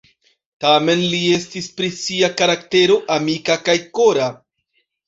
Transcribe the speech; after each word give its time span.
Tamen 0.63 1.03
li 1.11 1.19
estis 1.35 1.69
pri 1.81 1.91
sia 1.99 2.33
karaktero 2.41 2.99
amika 3.19 3.63
kaj 3.69 3.79
kora. 4.01 4.33